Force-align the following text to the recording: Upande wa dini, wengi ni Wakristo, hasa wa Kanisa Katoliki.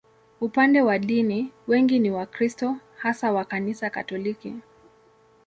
Upande 0.41 0.81
wa 0.81 0.99
dini, 0.99 1.51
wengi 1.67 1.99
ni 1.99 2.11
Wakristo, 2.11 2.77
hasa 2.97 3.31
wa 3.31 3.45
Kanisa 3.45 3.89
Katoliki. 3.89 4.55